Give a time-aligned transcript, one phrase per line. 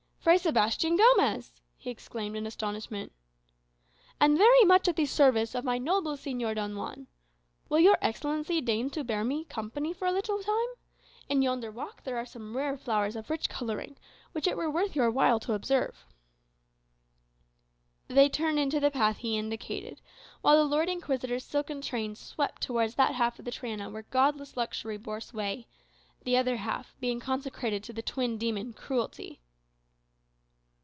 [0.23, 3.11] "Fray Sebastian Gomez!" he exclaimed in astonishment
[4.19, 7.07] "And very much at the service of my noble Señor Don Juan.
[7.69, 10.67] Will your Excellency deign to bear me company for a little time?
[11.27, 13.97] In yonder walk there are some rare flowers of rich colouring,
[14.31, 16.05] which it were worth your while to observe."
[18.07, 20.01] They turned into the path he indicated,
[20.41, 24.55] while the Lord Inquisitor's silken train swept towards that half of the Triana where godless
[24.55, 25.65] luxury bore sway;
[26.23, 29.39] the other half being consecrated to the twin demon, cruelty.